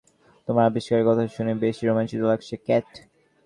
[0.47, 2.89] তোমার আবিষ্কারের কথা শুনে বেশ রোমাঞ্চিত লাগছে, ক্যাট।